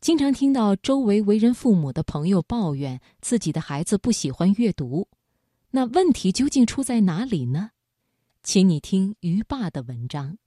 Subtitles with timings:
[0.00, 5.08] 经常听到周围为人父母的朋友抱怨自己的孩子不喜欢阅读，
[5.72, 7.72] 那问题究竟出在哪里呢？
[8.44, 10.38] 请你听于爸的文章。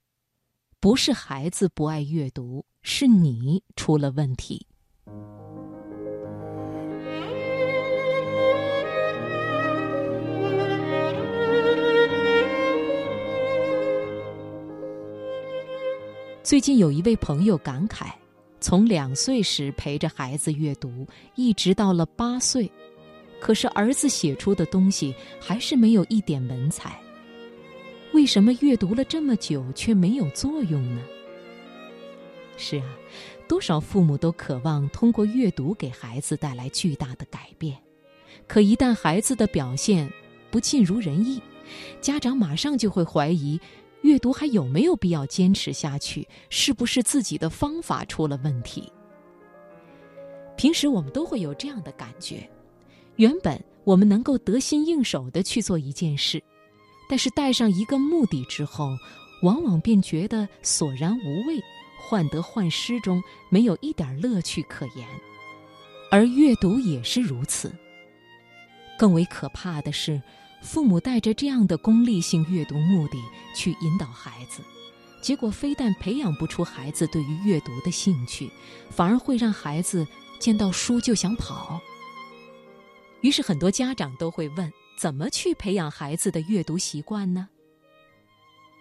[0.80, 4.66] 不是孩子不爱阅读，是你出了问题。
[16.42, 18.21] 最近有一位朋友感慨。
[18.62, 22.72] 从两岁时陪着孩子阅读，一直到了八岁，
[23.40, 26.98] 可是儿子写出的东西还是没有一点文采。
[28.14, 31.02] 为什么阅读了这么久却没有作用呢？
[32.56, 32.86] 是啊，
[33.48, 37.76] 多少父母都渴望通过阅读给孩子带来巨大的改变，
[38.48, 40.08] 可一旦孩子的表现
[40.52, 41.42] 不尽如人意，
[42.00, 43.60] 家长马上就会怀疑。
[44.02, 46.28] 阅读还有没有必要坚持下去？
[46.50, 48.92] 是不是自己的方法出了问题？
[50.58, 52.50] 平时我们都会有这样的感觉：
[53.16, 56.42] 原本我们能够得心应手的去做一件事，
[57.10, 58.90] 但是带上一个目的之后，
[59.44, 61.60] 往往便觉得索然无味，
[62.00, 65.08] 患得患失中没有一点乐趣可言。
[66.10, 67.72] 而阅读也是如此。
[68.98, 70.22] 更为可怕的是。
[70.62, 73.18] 父母带着这样的功利性阅读目的
[73.56, 74.62] 去引导孩子，
[75.22, 78.50] 结果非但培养不出孩子对于阅读的兴趣，
[78.90, 80.08] 反而会让孩子
[80.40, 81.82] 见到书就想跑。
[83.22, 87.50] 于是很多家长都会问：怎么去培养孩子的阅读习惯呢？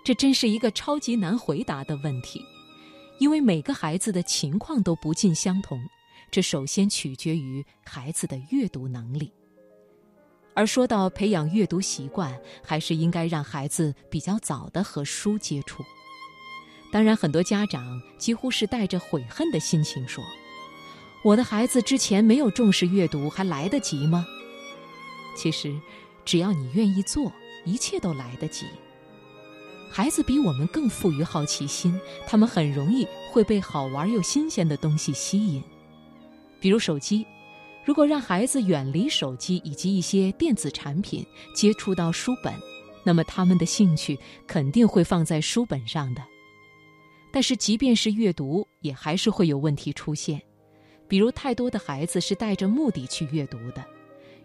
[0.05, 2.43] 这真是一个超级难回答的问题，
[3.19, 5.79] 因为每个孩子的情况都不尽相同，
[6.31, 9.33] 这首先取决于孩子的阅读能力。
[10.55, 15.85] 而说到培养阅读习惯，还是应该让孩子比较早的和书接触。
[16.93, 20.25] 当然，很多家长几乎是带着悔恨的心情说
[21.23, 24.27] ：“我的孩子之前没有重视阅读，还来得及吗？”
[25.37, 25.81] 其实，
[26.25, 27.33] 只要你愿意做，
[27.65, 28.67] 一切都来得及。
[29.89, 35.63] 孩子比我们更富于好奇心，他们很容易会被好玩又新鲜的东西吸引，
[36.61, 37.25] 比如手机。
[37.85, 42.55] 如果让孩子远离手机以及一些电子产品，接触到书本，
[43.05, 46.23] 那么他们的兴趣肯定会放在书本上的。
[47.33, 50.41] 但是，即便是阅读，也还是会有问题出现，
[51.09, 53.85] 比如太多的孩子是带着目的去阅读的，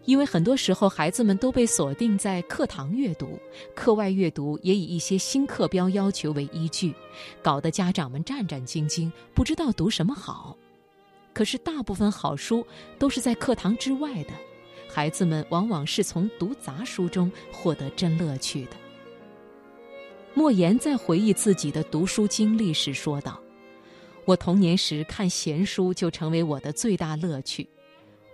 [0.04, 3.38] 因为很多时候孩子们都被锁定在课堂阅读，
[3.74, 6.94] 课外阅读也以一些新课标要求为依据，
[7.42, 10.56] 搞得家长们战战兢兢，不知道读什么好。
[11.36, 12.66] 可是，大部分好书
[12.98, 14.32] 都是在课堂之外的，
[14.88, 18.70] 孩子们往往是从读杂书中获得真乐趣的。
[20.32, 23.38] 莫言在回忆自己的读书经历时说道
[24.24, 27.68] ：“我童年时看闲书就成为我的最大乐趣。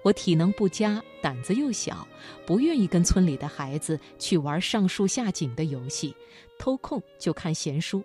[0.04, 2.06] 我体能不佳，胆子又小，
[2.46, 6.14] 不愿意跟村里的孩子去玩上树下井的游戏，
[6.56, 8.04] 偷空就看闲书。”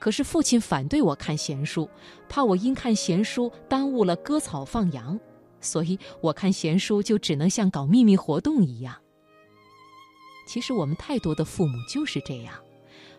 [0.00, 1.88] 可是父亲反对我看闲书，
[2.28, 5.20] 怕我因看闲书耽误了割草放羊，
[5.60, 8.96] 所以我看闲书就只能像搞秘密活动一样。
[10.48, 12.54] 其实我们太多的父母就是这样，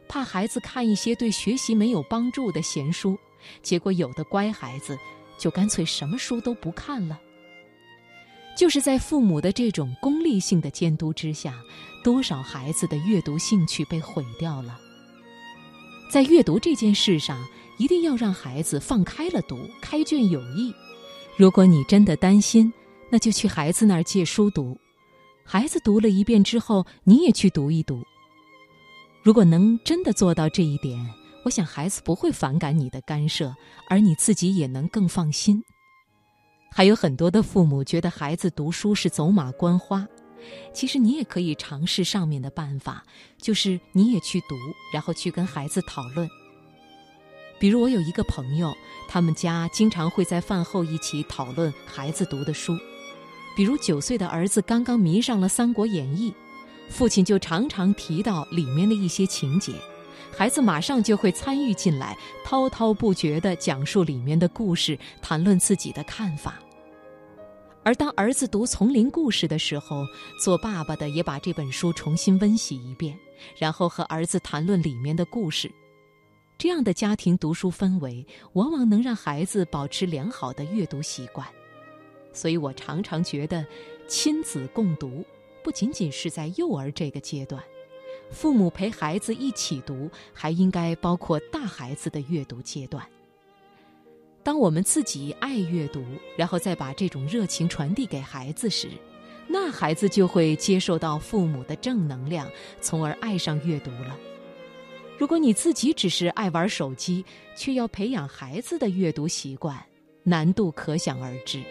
[0.09, 3.15] 怕孩子看一些对学习没有帮助的闲书，
[3.61, 4.97] 结果有的乖孩子
[5.37, 7.17] 就干脆什么书都不看了。
[8.57, 11.61] 就是在父母的这种功利性的监督之下，
[12.03, 14.77] 多少孩子的阅读兴趣被毁掉了。
[16.11, 17.41] 在阅读这件事上，
[17.77, 20.75] 一定要让孩子放开了读，开卷有益。
[21.37, 22.71] 如果你真的担心，
[23.09, 24.77] 那就去孩子那儿借书读。
[25.45, 28.03] 孩子读了一遍之后，你也去读一读。
[29.23, 30.99] 如果能真的做到这一点，
[31.45, 33.55] 我想孩子不会反感你的干涉，
[33.87, 35.63] 而你自己也能更放心。
[36.73, 40.05] 还有很多的父母觉得孩子读书是走马观花。
[40.73, 43.03] 其实你也可以尝试上面的办法，
[43.39, 44.55] 就是你也去读，
[44.93, 46.29] 然后去跟孩子讨论。
[47.59, 48.73] 比如我有一个朋友，
[49.07, 52.75] 他们家经常会在饭后一起讨论孩子读的书。
[53.55, 56.31] 比如九岁的儿子刚刚迷上了《三国演义》，
[56.89, 59.73] 父亲就常常提到里面的一些情节，
[60.35, 66.59] 孩子马上就会参与进来，滔滔不绝地讲述里面的故事，谈论自己的看法。
[67.83, 70.05] 而当儿子读丛林故事的时候，
[70.39, 73.17] 做爸爸的也把这本书重新温习一遍，
[73.57, 75.71] 然后和儿子谈论里面的故事。
[76.59, 78.23] 这样的家庭读书氛围，
[78.53, 81.47] 往往能让孩子保持良好的阅读习惯。
[82.31, 83.65] 所以我常常觉得，
[84.07, 85.25] 亲子共读
[85.63, 87.61] 不仅仅是在幼儿这个阶段，
[88.29, 93.03] 父母陪孩子一起读，还应该包括大孩子的阅读阶段。
[94.43, 96.03] 当我们自己爱阅读，
[96.35, 98.89] 然后再把这种热情传递给孩子时，
[99.47, 102.49] 那孩子就会接受到父母的正能量，
[102.79, 104.17] 从而爱上阅读了。
[105.17, 107.23] 如果你自己只是爱玩手机，
[107.55, 109.77] 却要培养孩子的阅读习惯，
[110.23, 111.61] 难度可想而知。